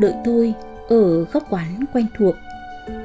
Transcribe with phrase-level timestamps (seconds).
[0.00, 0.54] đang đợi tôi
[0.88, 2.34] ở góc quán quen thuộc.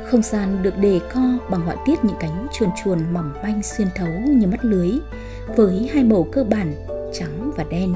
[0.05, 1.21] Không gian được đề co
[1.51, 4.89] bằng họa tiết những cánh chuồn chuồn mỏng manh xuyên thấu như mắt lưới,
[5.55, 6.73] với hai màu cơ bản
[7.13, 7.93] trắng và đen.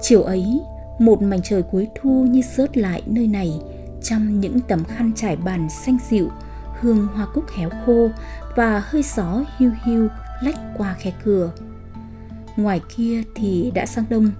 [0.00, 0.60] Chiều ấy,
[0.98, 3.60] một mảnh trời cuối thu như rớt lại nơi này
[4.02, 6.28] trong những tấm khăn trải bàn xanh dịu,
[6.80, 8.08] hương hoa cúc héo khô
[8.56, 10.08] và hơi gió hiu hiu
[10.42, 11.50] lách qua khe cửa.
[12.56, 14.30] Ngoài kia thì đã sang đông,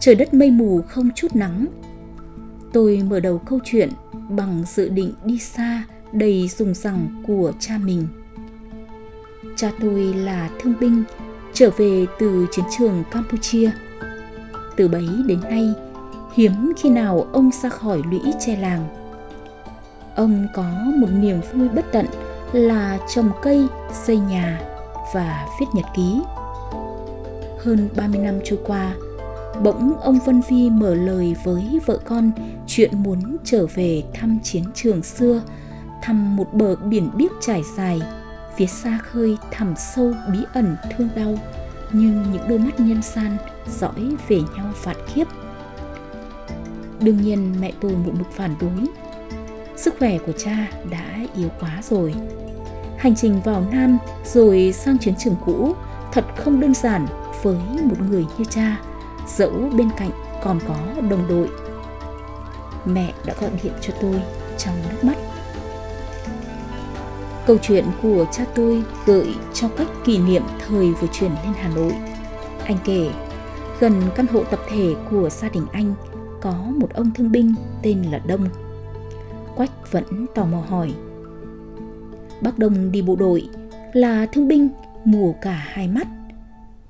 [0.00, 1.66] trời đất mây mù không chút nắng.
[2.72, 3.90] Tôi mở đầu câu chuyện
[4.28, 8.08] bằng dự định đi xa đầy dùng rằng của cha mình.
[9.56, 11.02] Cha tôi là thương binh,
[11.52, 13.70] trở về từ chiến trường Campuchia.
[14.76, 15.72] Từ bấy đến nay,
[16.34, 18.86] hiếm khi nào ông ra khỏi lũy tre làng.
[20.16, 20.64] Ông có
[20.96, 22.06] một niềm vui bất tận
[22.52, 24.60] là trồng cây, xây nhà
[25.14, 26.20] và viết nhật ký.
[27.58, 28.94] Hơn 30 năm trôi qua,
[29.62, 32.30] bỗng ông Vân Vi mở lời với vợ con
[32.66, 35.42] chuyện muốn trở về thăm chiến trường xưa,
[36.02, 38.00] thăm một bờ biển biếc trải dài,
[38.56, 41.38] phía xa khơi thẳm sâu bí ẩn thương đau
[41.92, 43.36] như những đôi mắt nhân san
[43.80, 45.26] dõi về nhau phạt kiếp
[47.00, 48.86] Đương nhiên mẹ tôi một mực phản đối.
[49.76, 52.14] Sức khỏe của cha đã yếu quá rồi.
[52.98, 55.74] Hành trình vào Nam rồi sang chiến trường cũ
[56.12, 57.06] thật không đơn giản
[57.42, 58.76] với một người như cha,
[59.36, 60.10] dẫu bên cạnh
[60.42, 60.76] còn có
[61.10, 61.48] đồng đội.
[62.84, 64.22] Mẹ đã gọi điện cho tôi
[64.58, 65.16] trong nước mắt.
[67.46, 71.68] Câu chuyện của cha tôi gợi cho cách kỷ niệm thời vừa chuyển lên Hà
[71.68, 71.92] Nội.
[72.64, 73.10] Anh kể,
[73.80, 75.94] gần căn hộ tập thể của gia đình anh
[76.40, 78.48] có một ông thương binh tên là Đông.
[79.56, 80.94] Quách vẫn tò mò hỏi.
[82.40, 83.48] Bác Đông đi bộ đội
[83.92, 84.68] là thương binh
[85.04, 86.06] mù cả hai mắt.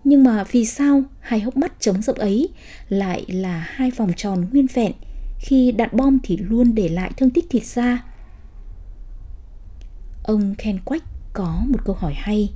[0.04, 2.48] Nhưng mà vì sao hai hốc mắt trống rộng ấy
[2.88, 4.92] lại là hai vòng tròn nguyên vẹn
[5.38, 8.04] khi đạn bom thì luôn để lại thương tích thịt da?
[10.22, 11.02] Ông khen Quách
[11.32, 12.52] có một câu hỏi hay.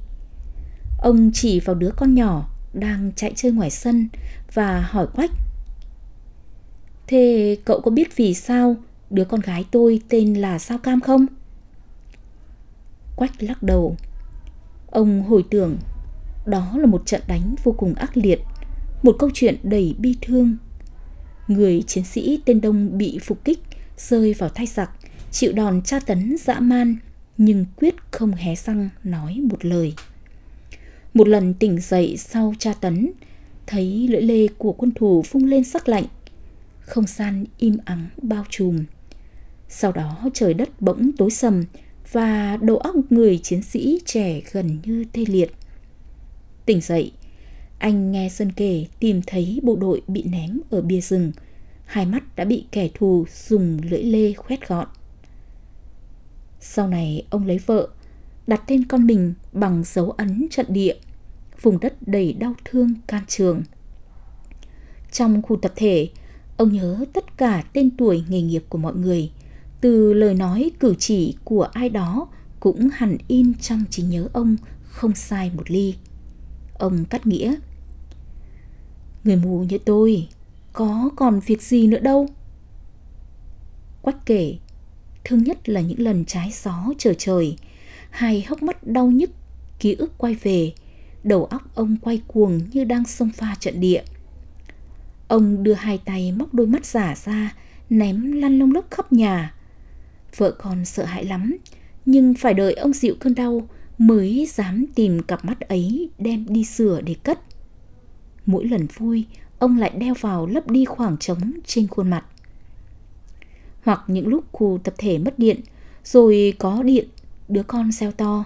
[0.99, 4.09] Ông chỉ vào đứa con nhỏ đang chạy chơi ngoài sân
[4.55, 5.31] và hỏi Quách.
[7.07, 8.77] Thế cậu có biết vì sao
[9.11, 11.27] đứa con gái tôi tên là Sao Cam không?
[13.17, 13.97] Quách lắc đầu.
[14.91, 15.77] Ông hồi tưởng
[16.47, 18.41] đó là một trận đánh vô cùng ác liệt,
[19.03, 20.57] một câu chuyện đầy bi thương.
[21.49, 23.61] Người chiến sĩ tên Đông bị phục kích,
[23.99, 24.91] rơi vào tay giặc,
[25.31, 26.97] chịu đòn tra tấn dã man,
[27.39, 29.95] nhưng quyết không hé răng nói một lời.
[31.15, 33.13] Một lần tỉnh dậy sau tra tấn,
[33.67, 36.05] thấy lưỡi lê của quân thù phung lên sắc lạnh,
[36.81, 38.85] không gian im ắng bao trùm.
[39.69, 41.65] Sau đó trời đất bỗng tối sầm
[42.13, 45.53] và đầu óc người chiến sĩ trẻ gần như tê liệt.
[46.67, 47.13] Tỉnh dậy,
[47.79, 51.33] anh nghe Sơn kể tìm thấy bộ đội bị ném ở bia rừng,
[51.85, 54.87] hai mắt đã bị kẻ thù dùng lưỡi lê khoét gọn.
[56.61, 57.89] Sau này ông lấy vợ,
[58.47, 60.95] đặt tên con mình bằng dấu ấn trận địa,
[61.63, 63.63] vùng đất đầy đau thương can trường.
[65.13, 66.09] Trong khu tập thể,
[66.57, 69.31] ông nhớ tất cả tên tuổi nghề nghiệp của mọi người,
[69.81, 72.29] từ lời nói cử chỉ của ai đó
[72.61, 75.95] cũng hẳn in trong trí nhớ ông không sai một ly.
[76.79, 77.55] Ông cắt nghĩa.
[79.25, 80.29] Người mù như tôi,
[80.73, 82.29] có còn việc gì nữa đâu.
[84.03, 84.57] Quách kể,
[85.25, 87.57] thương nhất là những lần trái gió trở trời,
[88.11, 89.31] hai hốc mắt đau nhức,
[89.79, 90.73] ký ức quay về,
[91.25, 94.03] đầu óc ông quay cuồng như đang xông pha trận địa.
[95.29, 97.55] Ông đưa hai tay móc đôi mắt giả ra,
[97.91, 99.55] ném lăn lông lốc khắp nhà.
[100.37, 101.57] Vợ con sợ hãi lắm,
[102.07, 103.69] nhưng phải đợi ông dịu cơn đau
[103.99, 107.41] mới dám tìm cặp mắt ấy đem đi sửa để cất.
[108.47, 109.27] Mỗi lần vui,
[109.59, 112.25] ông lại đeo vào lấp đi khoảng trống trên khuôn mặt.
[113.83, 115.61] Hoặc những lúc khu tập thể mất điện,
[116.05, 117.09] rồi có điện,
[117.49, 118.45] đứa con xeo to.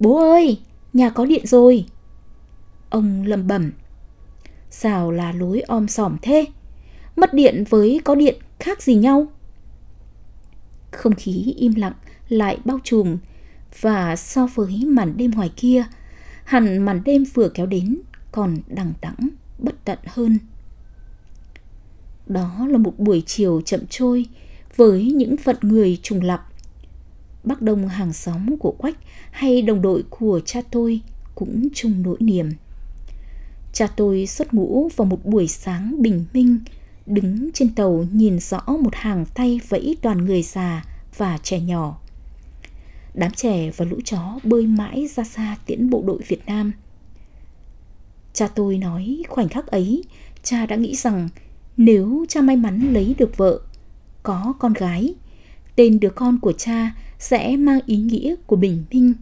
[0.00, 0.60] Bố ơi,
[0.92, 1.84] nhà có điện rồi.
[2.90, 3.72] Ông lầm bẩm.
[4.70, 6.46] Sao là lối om sòm thế?
[7.16, 9.26] Mất điện với có điện khác gì nhau?
[10.92, 11.92] Không khí im lặng
[12.28, 13.16] lại bao trùm
[13.80, 15.84] và so với màn đêm ngoài kia,
[16.44, 17.98] hẳn màn đêm vừa kéo đến
[18.32, 19.28] còn đằng đẵng
[19.58, 20.38] bất tận hơn.
[22.26, 24.26] Đó là một buổi chiều chậm trôi
[24.76, 26.48] với những phận người trùng lập.
[27.44, 28.96] Bác Đông hàng xóm của Quách
[29.30, 31.00] hay đồng đội của cha tôi
[31.34, 32.50] cũng chung nỗi niềm.
[33.72, 36.58] Cha tôi xuất ngũ vào một buổi sáng bình minh,
[37.06, 40.84] đứng trên tàu nhìn rõ một hàng tay vẫy toàn người già
[41.16, 42.00] và trẻ nhỏ.
[43.14, 46.72] Đám trẻ và lũ chó bơi mãi ra xa tiễn bộ đội Việt Nam.
[48.32, 50.04] Cha tôi nói khoảnh khắc ấy,
[50.42, 51.28] cha đã nghĩ rằng
[51.76, 53.60] nếu cha may mắn lấy được vợ,
[54.22, 55.14] có con gái.
[55.76, 59.14] Tên đứa con của cha sẽ mang ý nghĩa của bình minh.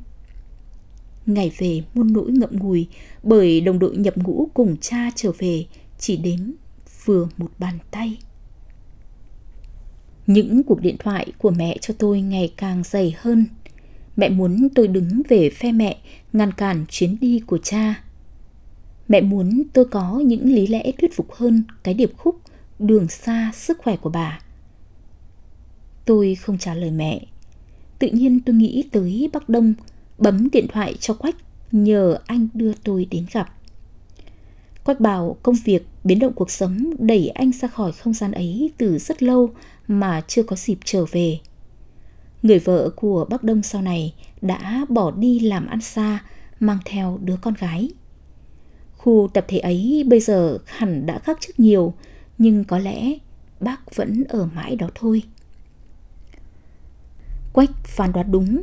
[1.26, 2.88] Ngày về muôn nỗi ngậm ngùi
[3.22, 5.66] bởi đồng đội nhập ngũ cùng cha trở về
[5.98, 6.38] chỉ đếm
[7.04, 8.18] vừa một bàn tay.
[10.26, 13.46] Những cuộc điện thoại của mẹ cho tôi ngày càng dày hơn.
[14.16, 15.98] Mẹ muốn tôi đứng về phe mẹ,
[16.32, 18.04] ngăn cản chuyến đi của cha.
[19.08, 22.40] Mẹ muốn tôi có những lý lẽ thuyết phục hơn cái điệp khúc
[22.78, 24.40] đường xa sức khỏe của bà.
[26.04, 27.26] Tôi không trả lời mẹ.
[27.98, 29.74] Tự nhiên tôi nghĩ tới Bắc Đông,
[30.18, 31.36] bấm điện thoại cho Quách
[31.72, 33.54] nhờ anh đưa tôi đến gặp.
[34.84, 38.70] Quách bảo công việc biến động cuộc sống đẩy anh ra khỏi không gian ấy
[38.78, 39.50] từ rất lâu
[39.88, 41.38] mà chưa có dịp trở về.
[42.42, 46.22] Người vợ của Bắc Đông sau này đã bỏ đi làm ăn xa,
[46.60, 47.90] mang theo đứa con gái.
[48.96, 51.94] Khu tập thể ấy bây giờ hẳn đã khác trước nhiều,
[52.38, 53.12] nhưng có lẽ
[53.60, 55.22] bác vẫn ở mãi đó thôi.
[57.52, 58.62] Quách phán đoán đúng,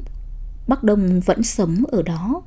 [0.67, 2.41] bác Đông vẫn sống ở đó.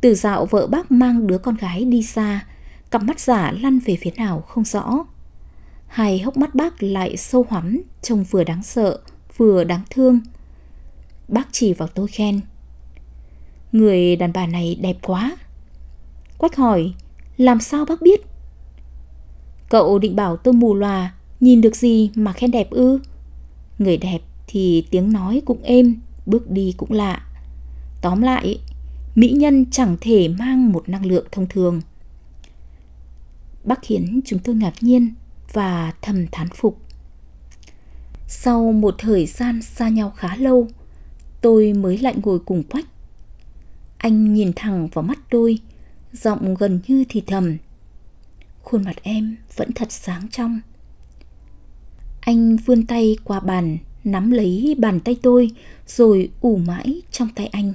[0.00, 2.46] Từ dạo vợ bác mang đứa con gái đi xa,
[2.90, 5.04] cặp mắt giả lăn về phía nào không rõ.
[5.86, 8.98] Hai hốc mắt bác lại sâu hoắm, trông vừa đáng sợ,
[9.36, 10.20] vừa đáng thương.
[11.28, 12.40] Bác chỉ vào tôi khen.
[13.72, 15.36] Người đàn bà này đẹp quá.
[16.38, 16.94] Quách hỏi,
[17.36, 18.20] làm sao bác biết?
[19.68, 23.00] Cậu định bảo tôi mù loà, nhìn được gì mà khen đẹp ư?
[23.78, 27.26] Người đẹp thì tiếng nói cũng êm, bước đi cũng lạ.
[28.02, 28.60] Tóm lại,
[29.14, 31.80] mỹ nhân chẳng thể mang một năng lượng thông thường.
[33.64, 35.14] Bác khiến chúng tôi ngạc nhiên
[35.52, 36.78] và thầm thán phục.
[38.28, 40.68] Sau một thời gian xa nhau khá lâu,
[41.42, 42.86] tôi mới lại ngồi cùng Quách.
[43.98, 45.58] Anh nhìn thẳng vào mắt tôi,
[46.12, 47.56] giọng gần như thì thầm.
[48.62, 50.60] Khuôn mặt em vẫn thật sáng trong.
[52.20, 55.50] Anh vươn tay qua bàn, nắm lấy bàn tay tôi,
[55.86, 57.72] rồi ủ mãi trong tay anh.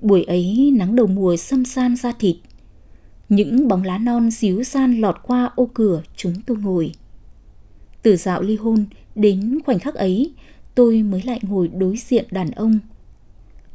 [0.00, 2.36] Buổi ấy nắng đầu mùa xâm san ra thịt,
[3.28, 6.92] những bóng lá non xíu san lọt qua ô cửa chúng tôi ngồi.
[8.02, 8.84] Từ dạo ly hôn
[9.14, 10.32] đến khoảnh khắc ấy,
[10.74, 12.78] tôi mới lại ngồi đối diện đàn ông.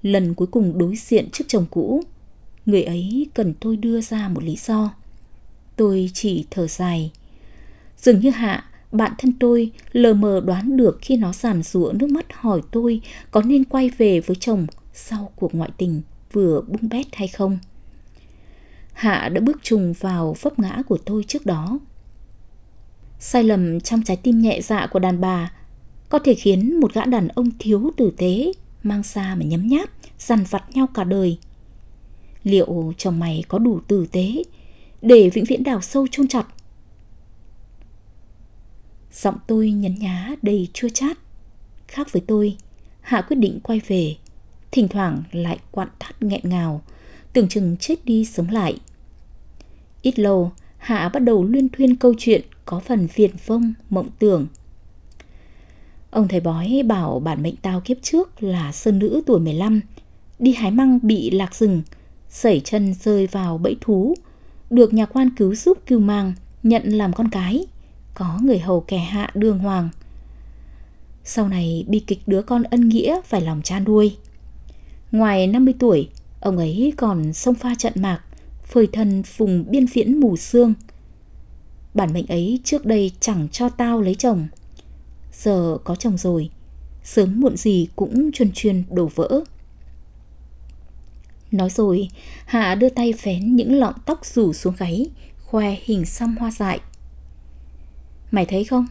[0.02, 2.04] Lần cuối cùng đối diện trước chồng cũ,
[2.66, 4.94] người ấy cần tôi đưa ra một lý do.
[5.76, 7.12] Tôi chỉ thở dài.
[7.98, 12.10] Dường như Hạ, bạn thân tôi lờ mờ đoán được khi nó giàn rủa nước
[12.10, 13.02] mắt hỏi tôi
[13.32, 16.02] có nên quay về với chồng sau cuộc ngoại tình
[16.32, 17.58] vừa bung bét hay không.
[18.94, 21.80] Hạ đã bước trùng vào vấp ngã của tôi trước đó.
[23.20, 25.52] Sai lầm trong trái tim nhẹ dạ của đàn bà
[26.10, 28.52] có thể khiến một gã đàn ông thiếu tử tế
[28.84, 29.90] mang xa mà nhấm nháp,
[30.20, 31.38] dằn vặt nhau cả đời.
[32.44, 34.44] Liệu chồng mày có đủ tử tế
[35.02, 36.48] để vĩnh viễn đào sâu chôn chặt?
[39.14, 41.18] Giọng tôi nhấn nhá đầy chua chát.
[41.88, 42.58] Khác với tôi,
[43.02, 44.16] Hạ quyết định quay về,
[44.72, 46.82] thỉnh thoảng lại quặn thắt nghẹn ngào,
[47.34, 48.80] tưởng chừng chết đi sống lại.
[50.02, 54.48] Ít lâu, Hạ bắt đầu luyên thuyên câu chuyện có phần viền vông, mộng tưởng.
[56.12, 59.82] Ông thầy bói bảo bản mệnh tao kiếp trước là sơn nữ tuổi 15,
[60.40, 61.82] đi hái măng bị lạc rừng,
[62.30, 64.16] sẩy chân rơi vào bẫy thú,
[64.70, 67.66] được nhà quan cứu giúp cứu mang, nhận làm con cái,
[68.14, 69.90] có người hầu kẻ hạ đường hoàng.
[71.24, 74.18] Sau này bi kịch đứa con ân nghĩa phải lòng cha nuôi.
[75.12, 78.22] Ngoài 50 tuổi, ông ấy còn sông pha trận mạc,
[78.64, 80.74] phơi thân vùng biên viễn mù sương.
[81.94, 84.48] Bản mệnh ấy trước đây chẳng cho tao lấy chồng.
[85.44, 86.50] Giờ có chồng rồi,
[87.04, 89.44] sớm muộn gì cũng chuyên chuyên đổ vỡ.
[91.52, 92.08] Nói rồi,
[92.46, 95.10] Hạ đưa tay phén những lọn tóc rủ xuống gáy,
[95.46, 96.80] khoe hình xăm hoa dại.
[98.32, 98.88] Mày thấy không?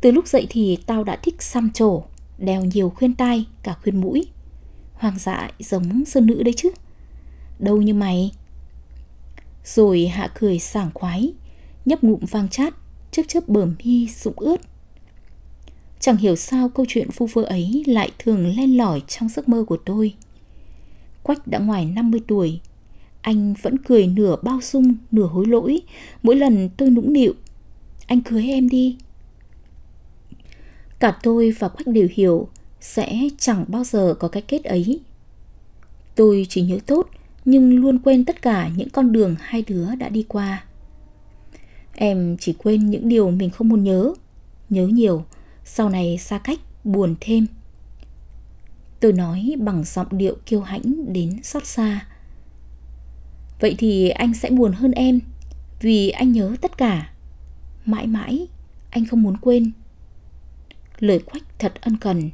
[0.00, 2.02] Từ lúc dậy thì tao đã thích xăm trổ,
[2.38, 4.26] đeo nhiều khuyên tai, cả khuyên mũi.
[4.94, 6.70] Hoàng dại giống sơn nữ đấy chứ.
[7.58, 8.32] Đâu như mày,
[9.64, 11.32] rồi hạ cười sảng khoái,
[11.84, 12.74] nhấp ngụm vang chát,
[13.10, 14.69] trước chớp bờm mi sụng ướt.
[16.00, 19.64] Chẳng hiểu sao câu chuyện phu vơ ấy lại thường len lỏi trong giấc mơ
[19.64, 20.14] của tôi.
[21.22, 22.60] Quách đã ngoài 50 tuổi,
[23.22, 25.82] anh vẫn cười nửa bao dung, nửa hối lỗi,
[26.22, 27.34] mỗi lần tôi nũng nịu.
[28.06, 28.96] Anh cưới em đi.
[30.98, 32.48] Cả tôi và Quách đều hiểu
[32.80, 35.00] sẽ chẳng bao giờ có cái kết ấy.
[36.14, 37.08] Tôi chỉ nhớ tốt
[37.44, 40.64] nhưng luôn quên tất cả những con đường hai đứa đã đi qua.
[41.94, 44.12] Em chỉ quên những điều mình không muốn nhớ,
[44.70, 45.24] nhớ nhiều,
[45.72, 47.46] sau này xa cách, buồn thêm.
[49.00, 52.06] Tôi nói bằng giọng điệu kiêu hãnh đến xót xa.
[53.60, 55.20] Vậy thì anh sẽ buồn hơn em,
[55.80, 57.12] vì anh nhớ tất cả.
[57.84, 58.46] Mãi mãi,
[58.90, 59.72] anh không muốn quên,
[60.98, 62.30] lời quách thật ân cần.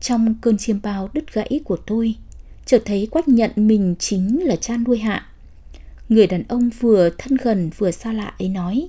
[0.00, 2.14] Trong cơn chiêm bao đứt gãy của tôi,
[2.66, 5.26] chợt thấy quách nhận mình chính là cha nuôi hạ.
[6.08, 8.88] Người đàn ông vừa thân gần vừa xa lạ ấy nói.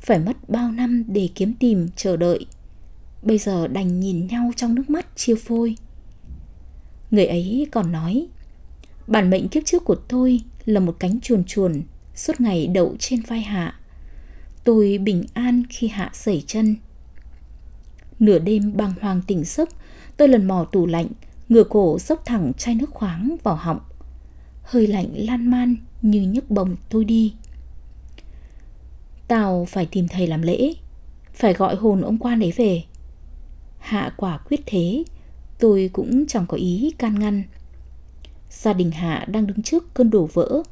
[0.00, 2.46] Phải mất bao năm để kiếm tìm, chờ đợi.
[3.22, 5.76] Bây giờ đành nhìn nhau trong nước mắt chia phôi.
[7.10, 8.26] Người ấy còn nói,
[9.06, 11.82] bản mệnh kiếp trước của tôi là một cánh chuồn chuồn
[12.14, 13.74] suốt ngày đậu trên vai hạ.
[14.64, 16.76] Tôi bình an khi hạ sẩy chân.
[18.18, 19.68] Nửa đêm bàng hoàng tỉnh giấc,
[20.16, 21.06] tôi lần mò tủ lạnh,
[21.48, 23.80] ngửa cổ dốc thẳng chai nước khoáng vào họng.
[24.62, 27.34] Hơi lạnh lan man như nhấc bồng tôi đi.
[29.30, 30.74] Tao phải tìm thầy làm lễ,
[31.32, 32.82] phải gọi hồn ông quan ấy về.
[33.78, 35.04] Hạ quả quyết thế,
[35.58, 37.42] tôi cũng chẳng có ý can ngăn.
[38.50, 40.62] Gia đình Hạ đang đứng trước cơn đổ vỡ.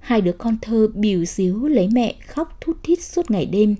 [0.00, 3.76] Hai đứa con thơ bìu xíu lấy mẹ khóc thút thít suốt ngày đêm.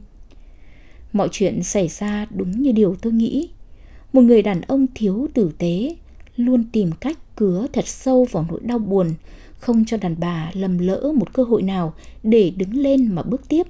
[1.13, 3.51] Mọi chuyện xảy ra đúng như điều tôi nghĩ.
[4.13, 5.97] Một người đàn ông thiếu tử tế,
[6.37, 9.15] luôn tìm cách cứa thật sâu vào nỗi đau buồn,
[9.59, 13.49] không cho đàn bà lầm lỡ một cơ hội nào để đứng lên mà bước
[13.49, 13.67] tiếp.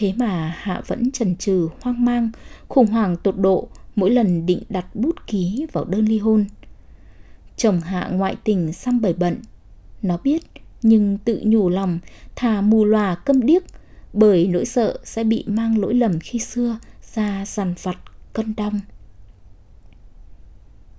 [0.00, 2.30] Thế mà Hạ vẫn chần chừ, hoang mang,
[2.68, 6.44] khủng hoảng tột độ mỗi lần định đặt bút ký vào đơn ly hôn.
[7.56, 9.36] Chồng Hạ ngoại tình xăm bầy bận.
[10.02, 10.42] Nó biết,
[10.82, 11.98] nhưng tự nhủ lòng,
[12.36, 13.62] thà mù lòa câm điếc,
[14.12, 16.78] bởi nỗi sợ sẽ bị mang lỗi lầm khi xưa
[17.14, 17.96] ra dằn vặt
[18.32, 18.80] cân đong.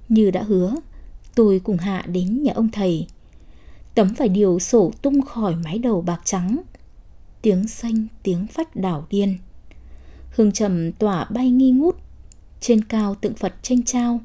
[0.09, 0.75] Như đã hứa,
[1.35, 3.07] tôi cùng Hạ đến nhà ông thầy.
[3.95, 6.57] Tấm vải điều sổ tung khỏi mái đầu bạc trắng.
[7.41, 9.37] Tiếng xanh, tiếng phách đảo điên.
[10.31, 11.95] Hương trầm tỏa bay nghi ngút.
[12.61, 14.19] Trên cao tượng Phật tranh trao,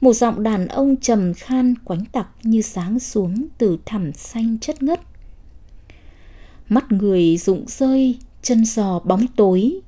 [0.00, 4.82] một giọng đàn ông trầm khan quánh tặc như sáng xuống từ thẳm xanh chất
[4.82, 5.00] ngất.
[6.68, 9.80] Mắt người rụng rơi, chân giò bóng tối,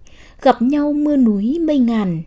[0.42, 2.22] gặp nhau mưa núi mây ngàn.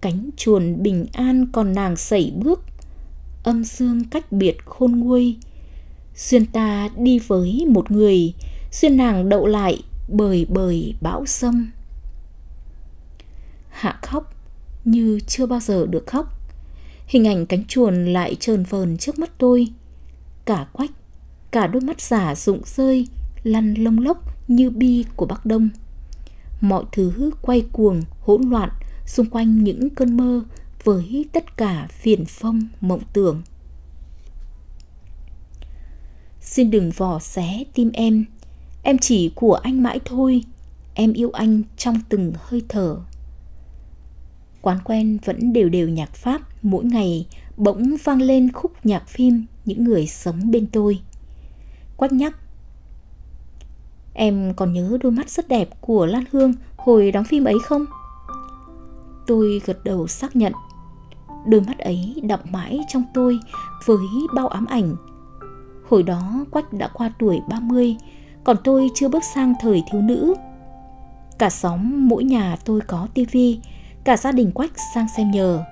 [0.00, 2.60] Cánh chuồn bình an còn nàng sẩy bước,
[3.42, 5.36] âm dương cách biệt khôn nguôi.
[6.16, 8.34] Xuyên ta đi với một người,
[8.70, 11.70] xuyên nàng đậu lại bời bời bão sâm.
[13.70, 14.34] Hạ khóc
[14.84, 16.40] như chưa bao giờ được khóc
[17.10, 19.68] Hình ảnh cánh chuồn lại trơn vờn trước mắt tôi.
[20.44, 20.90] Cả quách,
[21.50, 23.08] cả đôi mắt giả rụng rơi,
[23.42, 25.68] lăn lông lốc như bi của Bắc Đông.
[26.60, 28.70] Mọi thứ quay cuồng, hỗn loạn
[29.06, 30.42] xung quanh những cơn mơ
[30.84, 33.42] với tất cả phiền phong mộng tưởng.
[36.40, 38.24] Xin đừng vò xé tim em,
[38.82, 40.44] em chỉ của anh mãi thôi,
[40.94, 42.96] em yêu anh trong từng hơi thở.
[44.62, 49.44] Quán quen vẫn đều đều nhạc Pháp mỗi ngày bỗng vang lên khúc nhạc phim
[49.64, 51.00] những người sống bên tôi.
[51.96, 52.36] Quách nhắc.
[54.14, 57.84] Em còn nhớ đôi mắt rất đẹp của Lan Hương hồi đóng phim ấy không?
[59.26, 60.52] Tôi gật đầu xác nhận.
[61.46, 63.38] Đôi mắt ấy đọng mãi trong tôi
[63.86, 64.96] với bao ám ảnh.
[65.88, 67.96] Hồi đó Quách đã qua tuổi 30,
[68.44, 70.34] còn tôi chưa bước sang thời thiếu nữ.
[71.38, 73.60] Cả xóm mỗi nhà tôi có tivi,
[74.04, 75.64] cả gia đình Quách sang xem nhờ.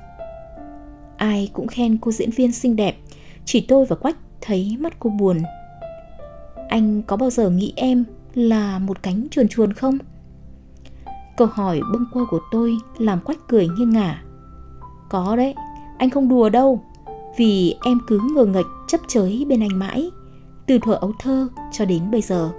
[1.17, 2.97] Ai cũng khen cô diễn viên xinh đẹp,
[3.45, 5.43] chỉ tôi và Quách thấy mắt cô buồn.
[6.69, 9.99] Anh có bao giờ nghĩ em là một cánh chuồn chuồn không?
[11.37, 14.23] Câu hỏi bâng quơ của tôi làm Quách cười nghiêng ngả.
[15.09, 15.55] Có đấy,
[15.99, 16.83] anh không đùa đâu,
[17.37, 20.11] vì em cứ ngờ nghệch chấp chới bên anh mãi,
[20.69, 22.51] từ thuở ấu thơ cho đến bây giờ.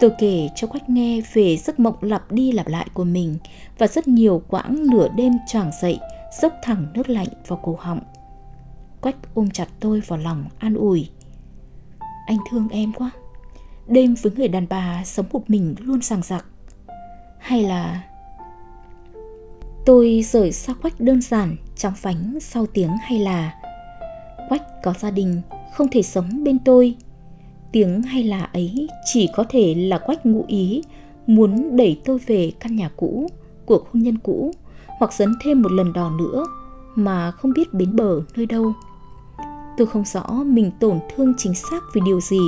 [0.00, 3.38] Tôi kể cho Quách nghe về giấc mộng lặp đi lặp lại của mình
[3.78, 5.98] và rất nhiều quãng nửa đêm choàng dậy,
[6.42, 8.00] dốc thẳng nước lạnh vào cổ họng.
[9.00, 11.08] Quách ôm chặt tôi vào lòng an ủi.
[12.26, 13.10] Anh thương em quá.
[13.86, 16.44] Đêm với người đàn bà sống một mình luôn sàng giặc.
[17.38, 18.02] Hay là...
[19.86, 23.54] Tôi rời xa Quách đơn giản trong phánh sau tiếng hay là
[24.48, 25.42] Quách có gia đình,
[25.74, 26.96] không thể sống bên tôi
[27.72, 30.82] Tiếng hay là ấy chỉ có thể là quách ngụ ý
[31.26, 33.26] muốn đẩy tôi về căn nhà cũ,
[33.66, 34.52] cuộc hôn nhân cũ
[34.98, 36.44] hoặc dấn thêm một lần đò nữa
[36.94, 38.72] mà không biết bến bờ nơi đâu.
[39.76, 42.40] Tôi không rõ mình tổn thương chính xác vì điều gì,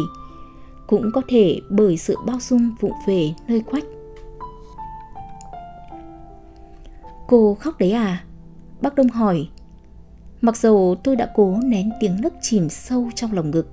[0.87, 3.85] cũng có thể bởi sự bao dung vụng về nơi quách.
[7.29, 8.25] Cô khóc đấy à?
[8.81, 9.49] Bác Đông hỏi.
[10.43, 13.69] Mặc dù tôi đã cố nén tiếng nức chìm sâu trong lồng ngực.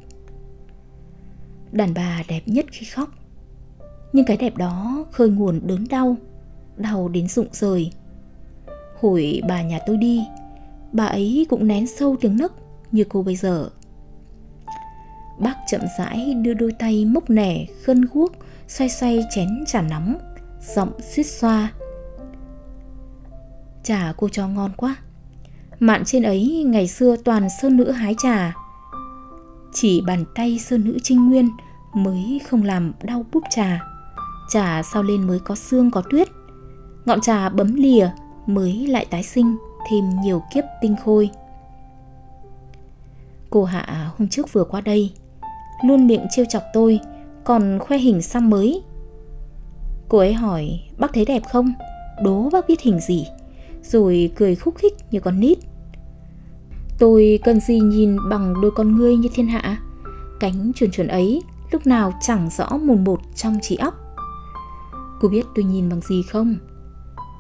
[1.72, 3.10] Đàn bà đẹp nhất khi khóc.
[4.14, 6.16] Nhưng cái đẹp đó khơi nguồn đớn đau
[6.78, 7.92] đau đến rụng rời.
[9.00, 10.24] Hồi bà nhà tôi đi,
[10.92, 12.54] bà ấy cũng nén sâu tiếng nấc
[12.92, 13.70] như cô bây giờ.
[15.40, 18.32] Bác chậm rãi đưa đôi tay mốc nẻ, khân guốc
[18.68, 20.18] xoay xoay chén trà nóng,
[20.76, 21.74] giọng suýt xoa.
[23.84, 24.96] Trà cô cho ngon quá.
[25.80, 28.56] Mạn trên ấy ngày xưa toàn sơn nữ hái trà.
[29.74, 31.50] Chỉ bàn tay sơn nữ trinh nguyên
[31.94, 33.84] Mới không làm đau búp trà.
[34.50, 36.28] Trà sau lên mới có xương có tuyết.
[37.06, 38.10] Ngọn trà bấm lìa
[38.48, 39.58] Mới lại tái sinh,
[39.90, 41.30] Thêm nhiều kiếp tinh khôi.
[43.50, 45.14] Cô Hạ, hôm trước vừa qua đây,
[45.86, 47.00] Luôn miệng trêu chọc tôi,
[47.44, 48.84] Còn khoe hình xăm mới.
[50.10, 51.74] Cô ấy hỏi, bác thấy đẹp không?
[52.24, 53.28] Đố bác biết hình gì?
[53.84, 55.69] Rồi cười khúc khích như con nít.
[57.00, 59.78] Tôi cần gì nhìn bằng đôi con ngươi như thiên hạ.
[60.40, 61.42] Cánh chuồn chuồn ấy
[61.72, 63.94] lúc nào chẳng rõ mồn một trong trí óc.
[65.22, 66.56] Cô biết tôi nhìn bằng gì không?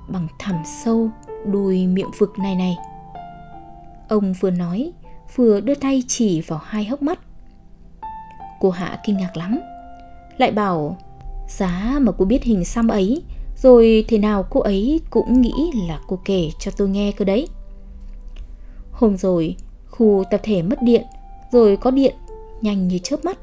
[0.08, 1.10] Bằng thẳm sâu
[1.46, 2.78] đôi miệng vực này này.
[4.10, 4.92] Ông vừa nói,
[5.36, 7.20] vừa đưa tay chỉ vào hai hốc mắt.
[8.60, 9.60] Cô Hạ kinh ngạc lắm.
[10.38, 10.98] Lại bảo,
[11.48, 13.24] Giá mà cô biết hình xăm ấy,
[13.58, 17.48] Rồi thế nào cô ấy cũng nghĩ là cô kể cho tôi nghe cơ đấy.
[19.00, 19.56] Hôm rồi,
[19.90, 21.06] khu tập thể mất điện,
[21.52, 22.16] Rồi có điện,
[22.62, 23.38] nhanh như chớp mắt.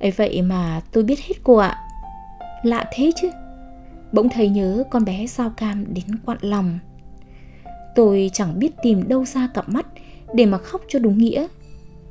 [0.00, 1.78] Ấy vậy mà tôi biết hết cô ạ.
[2.62, 3.30] Lạ thế chứ.
[4.12, 6.78] Bỗng thấy nhớ con bé sao cam đến quặn lòng.
[7.94, 9.86] Tôi chẳng biết tìm đâu ra cặp mắt
[10.34, 11.46] Để mà khóc cho đúng nghĩa,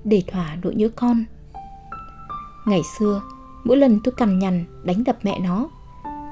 [0.04, 1.24] Để thỏa nỗi nhớ con.
[2.66, 3.22] Ngày xưa,
[3.64, 5.70] Mỗi lần tôi cằn nhằn đánh đập mẹ nó,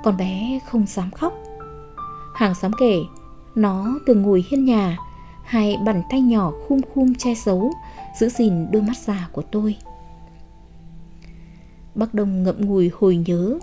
[0.03, 1.33] Con bé không dám khóc.
[2.35, 2.99] Hàng xóm kể,
[3.55, 4.97] Nó từng ngồi hiên nhà
[5.49, 7.71] Hai bàn tay nhỏ khum khum che giấu,
[8.19, 9.75] Giữ gìn đôi mắt già của tôi.
[11.95, 13.59] Bác Đông ngậm ngùi hồi nhớ,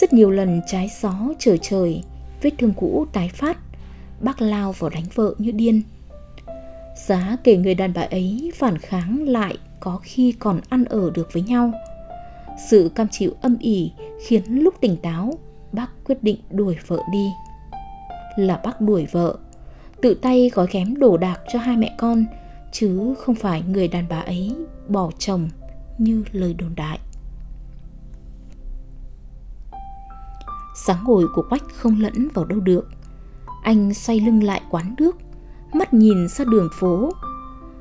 [0.00, 2.02] Rất nhiều lần trái gió trở trời,
[2.42, 3.58] Vết thương cũ tái phát,
[4.20, 5.82] Bác lao vào đánh vợ như điên.
[7.06, 11.28] Giá kể người đàn bà ấy phản kháng lại Có khi còn ăn ở được
[11.32, 11.72] với nhau.
[12.68, 13.92] Sự cam chịu âm ỉ
[14.26, 15.38] khiến lúc tỉnh táo,
[15.72, 17.28] bác quyết định đuổi vợ đi.
[18.36, 19.38] Là bác đuổi vợ
[20.04, 22.24] tự tay gói ghém đồ đạc cho hai mẹ con
[22.72, 24.56] chứ không phải người đàn bà ấy
[24.88, 25.48] bỏ chồng
[25.98, 26.98] như lời đồn đại.
[30.86, 32.88] Sáng ngồi của quách không lẫn vào đâu được.
[33.62, 35.16] Anh xoay lưng lại quán nước
[35.72, 37.10] mắt nhìn ra đường phố.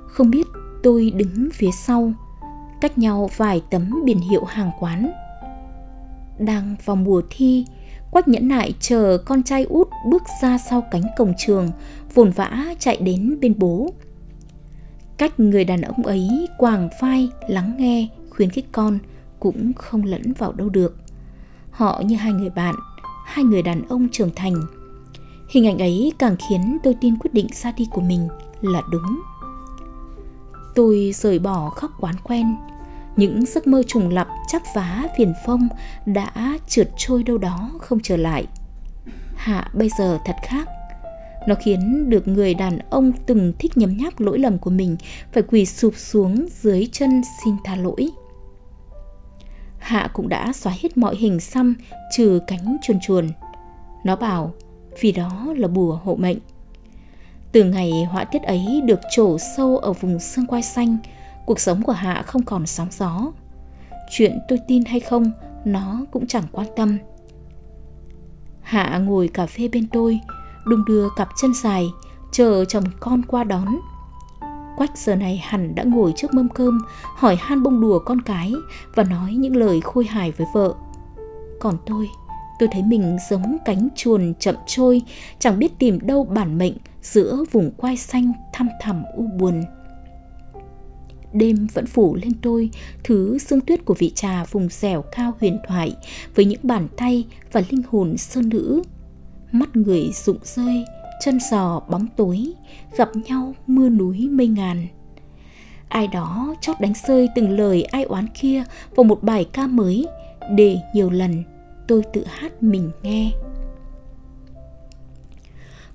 [0.08, 0.48] Không biết
[0.84, 2.14] tôi đứng phía sau
[2.82, 5.12] cách nhau vài tấm biển hiệu hàng quán.
[6.40, 7.66] Đang vào mùa thi,
[8.14, 11.72] Quách nhẫn nại chờ con trai út bước ra sau cánh cổng trường,
[12.13, 13.89] vồn vã chạy đến bên bố.
[15.17, 18.99] Cách người đàn ông ấy quàng vai, lắng nghe, khuyến khích con
[19.39, 20.95] cũng không lẫn vào đâu được.
[21.71, 22.76] Họ như hai người bạn,
[23.26, 24.56] hai người đàn ông trưởng thành.
[25.49, 28.28] Hình ảnh ấy càng khiến tôi tin quyết định ra đi của mình
[28.62, 29.21] là đúng.
[30.76, 32.56] Tôi rời bỏ khóc quán quen,
[33.15, 35.67] những giấc mơ trùng lập chắp vá viền phong
[36.06, 38.47] đã trượt trôi đâu đó không trở lại
[39.36, 40.69] hạ bây giờ thật khác
[41.48, 44.96] nó khiến được người đàn ông từng thích nhấm nháp lỗi lầm của mình
[45.32, 48.10] phải quỳ sụp xuống dưới chân xin tha lỗi
[49.78, 51.76] hạ cũng đã xóa hết mọi hình xăm
[52.16, 53.30] trừ cánh chuồn chuồn
[54.04, 54.54] nó bảo
[55.02, 56.38] vì đó là bùa hộ mệnh
[57.52, 60.98] từ ngày họa tiết ấy được trổ sâu ở vùng xương quai xanh
[61.46, 63.32] cuộc sống của Hạ không còn sóng gió.
[64.10, 65.32] Chuyện tôi tin hay không,
[65.66, 66.98] nó cũng chẳng quan tâm.
[68.62, 70.20] Hạ ngồi cà phê bên tôi,
[70.65, 71.93] đung đưa cặp chân dài,
[72.32, 73.80] chờ chồng con qua đón.
[74.78, 76.80] Quách giờ này hẳn đã ngồi trước mâm cơm,
[77.15, 78.54] hỏi han bông đùa con cái
[78.95, 80.73] và nói những lời khôi hài với vợ.
[81.60, 82.10] Còn tôi,
[82.60, 85.02] tôi thấy mình giống cánh chuồn chậm trôi,
[85.39, 89.63] chẳng biết tìm đâu bản mệnh giữa vùng quai xanh thăm thẳm u buồn
[91.34, 92.69] đêm vẫn phủ lên tôi
[93.04, 95.95] thứ sương tuyết của vị trà vùng dẻo cao huyền thoại
[96.36, 98.82] với những bàn tay và linh hồn sơn nữ.
[99.54, 100.86] Mắt người rụng rơi,
[101.26, 102.54] chân giò bóng tối,
[102.98, 104.88] gặp nhau mưa núi mây ngàn.
[105.88, 108.63] Ai đó chót đánh rơi từng lời ai oán kia
[108.96, 110.08] vào một bài ca mới
[110.56, 111.44] để nhiều lần
[111.88, 113.32] tôi tự hát mình nghe.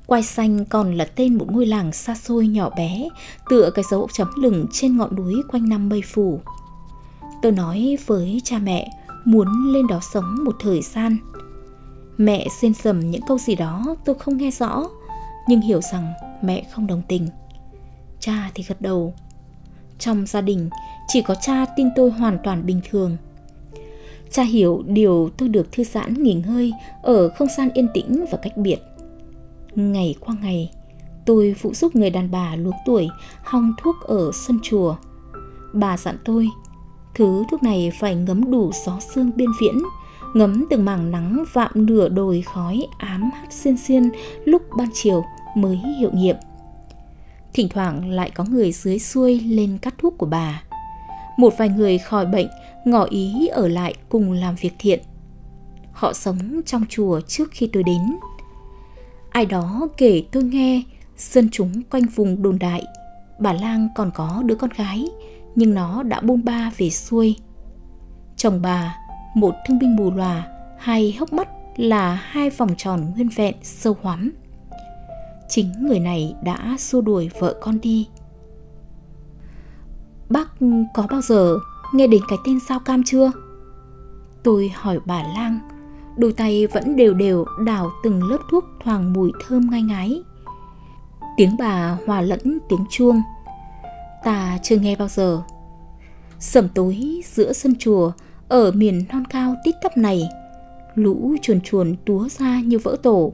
[0.06, 3.08] Quai xanh còn là tên một ngôi làng xa xôi nhỏ bé,
[3.50, 6.40] tựa cái dấu chấm lửng trên ngọn núi quanh năm mây phủ.
[7.42, 8.90] Tôi nói với cha mẹ
[9.24, 11.16] muốn lên đó sống một thời gian.
[12.18, 14.84] Mẹ xên sầm những câu gì đó tôi không nghe rõ,
[15.48, 17.28] nhưng hiểu rằng mẹ không đồng tình.
[18.20, 19.14] Cha thì gật đầu.
[19.98, 20.70] Trong gia đình,
[21.08, 23.16] chỉ có cha tin tôi hoàn toàn bình thường.
[24.30, 28.38] Cha hiểu điều tôi được thư giãn nghỉ ngơi ở không gian yên tĩnh và
[28.42, 28.78] cách biệt–
[29.78, 30.70] Ngày qua ngày,
[31.26, 33.08] tôi phụ giúp người đàn bà luống tuổi
[33.44, 34.96] hong thuốc ở sân chùa.
[35.72, 36.48] Bà dặn tôi,
[37.14, 39.78] thứ thuốc này phải ngấm đủ gió xương biên viễn,
[40.34, 44.10] ngấm từng mảng nắng vạm nửa đồi khói ám hắt xiên xiên
[44.44, 45.24] lúc ban chiều
[45.56, 46.36] mới hiệu nghiệm.
[47.52, 50.62] Thỉnh thoảng lại có người dưới xuôi lên cắt thuốc của bà.
[51.38, 52.48] Một vài người khỏi bệnh
[52.84, 55.00] ngỏ ý ở lại cùng làm việc thiện.
[55.92, 58.02] Họ sống trong chùa trước khi tôi đến.
[59.30, 60.82] Ai đó kể tôi nghe,
[61.16, 62.82] dân chúng quanh vùng đồn đại,
[63.40, 65.08] bà lang còn có đứa con gái,
[65.54, 67.36] nhưng nó đã bôn ba về xuôi
[68.36, 68.96] chồng bà
[69.34, 70.46] một thương binh mù lòa
[70.78, 74.32] hai hốc mắt là hai vòng tròn nguyên vẹn sâu hoắm.
[75.48, 78.08] Chính người này đã xua đuổi vợ con đi.
[80.28, 80.48] Bác
[80.94, 81.58] có bao giờ
[81.94, 83.32] nghe đến cái tên sao cam chưa?
[84.42, 85.58] Tôi hỏi bà lang,
[86.16, 90.22] đôi tay vẫn đều đều đảo từng lớp thuốc thoảng mùi thơm ngai ngái.
[91.36, 93.22] Tiếng bà hòa lẫn tiếng chuông.
[94.24, 95.42] Ta chưa nghe bao giờ.
[96.38, 98.12] Sẩm tối giữa sân chùa
[98.48, 100.28] ở miền non cao tít tắp này,
[100.94, 103.32] lũ chuồn chuồn túa ra như vỡ tổ.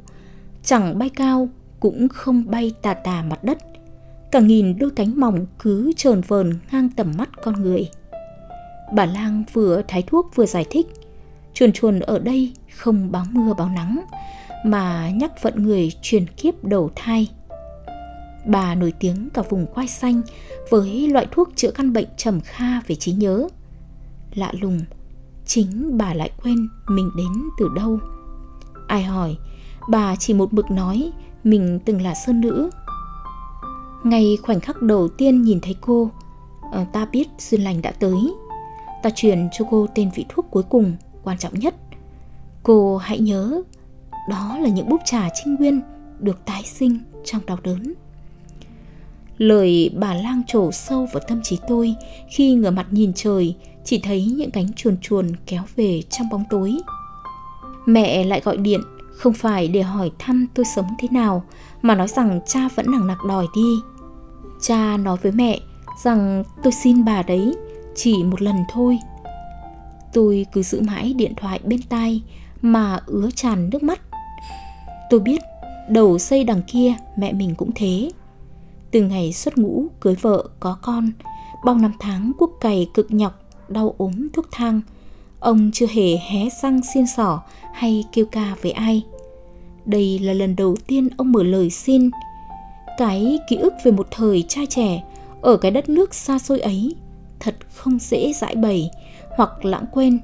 [0.64, 1.48] Chẳng bay cao,
[1.81, 3.59] cũng không bay tà tà mặt đất.
[4.31, 7.90] Cả nghìn đôi cánh mỏng cứ trờn vờn ngang tầm mắt con người.
[8.94, 10.87] Bà lang vừa thái thuốc vừa giải thích,
[11.55, 14.05] chuồn chuồn ở đây không báo mưa báo nắng,
[14.64, 17.29] mà nhắc vận người truyền kiếp đầu thai.
[18.46, 20.22] Bà nổi tiếng cả vùng khoai xanh
[20.70, 23.48] với loại thuốc chữa căn bệnh trầm kha về trí nhớ.
[24.35, 24.81] Lạ lùng
[25.46, 27.98] chính bà lại quên mình đến từ đâu.
[28.87, 29.37] Ai hỏi,
[29.90, 31.12] bà chỉ một mực nói
[31.44, 32.70] mình từng là sơn nữ.
[34.04, 36.11] Ngay khoảnh khắc đầu tiên nhìn thấy cô
[36.72, 38.35] ờ, ta biết duyên lành đã tới.
[39.02, 41.74] Ta truyền cho cô tên vị thuốc cuối cùng, quan trọng nhất.
[42.62, 43.62] Cô hãy nhớ,
[44.28, 45.80] đó là những búp trà trinh nguyên
[46.18, 47.94] được tái sinh trong đau đớn.
[49.38, 51.94] Lời bà lang trổ sâu vào tâm trí tôi
[52.28, 56.44] khi ngửa mặt nhìn trời chỉ thấy những cánh chuồn chuồn kéo về trong bóng
[56.50, 56.76] tối.
[57.86, 58.80] Mẹ lại gọi điện,
[59.16, 61.44] không phải để hỏi thăm tôi sống thế nào,
[61.82, 63.74] mà nói rằng cha vẫn nặng nặc đòi đi.
[64.60, 65.58] Cha nói với mẹ
[66.02, 67.54] rằng tôi xin bà đấy
[67.94, 68.98] chỉ một lần thôi.
[70.12, 72.22] Tôi cứ giữ mãi điện thoại bên tai
[72.62, 74.00] mà ứa tràn nước mắt.
[75.10, 75.40] Tôi biết
[75.88, 78.10] đầu xây đằng kia mẹ mình cũng thế.
[78.90, 81.10] Từ ngày xuất ngũ cưới vợ có con,
[81.64, 84.81] bao năm tháng quốc cày cực nhọc đau ốm thuốc thang.
[85.40, 89.03] Ông chưa hề hé răng xin sỏ hay kêu ca với ai.
[89.85, 92.11] Đây là lần đầu tiên ông mở lời xin.
[92.98, 95.03] Cái ký ức về một thời trai trẻ
[95.42, 96.94] ở cái đất nước xa xôi ấy
[97.40, 98.90] thật không dễ giải bày
[99.37, 100.18] hoặc lãng quên.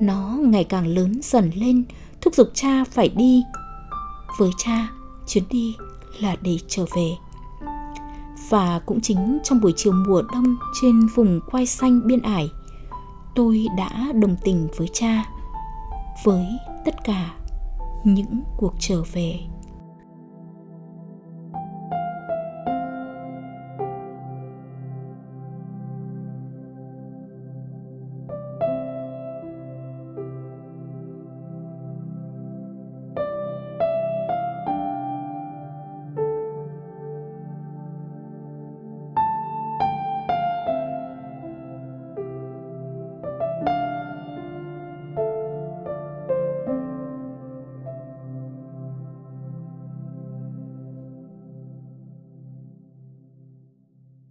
[0.00, 1.84] Nó ngày càng lớn dần lên,
[2.20, 3.42] thúc giục cha phải đi.
[4.38, 4.88] Với cha,
[5.26, 5.74] chuyến đi
[6.20, 7.10] là để trở về.
[8.48, 12.50] Và cũng chính trong buổi chiều mùa đông trên vùng quai xanh biên ải
[13.38, 15.24] tôi đã đồng tình với cha
[16.24, 16.46] với
[16.84, 17.34] tất cả
[18.04, 19.40] những cuộc trở về.